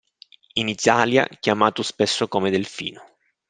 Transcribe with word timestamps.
In 0.53 0.67
Italia 0.67 1.27
chiamato 1.39 1.83
spesso 1.83 2.27
come 2.27 2.49
delfino. 2.49 3.03